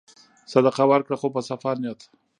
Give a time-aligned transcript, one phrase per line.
[0.51, 1.99] صدقه ورکړه خو په صفا نیت.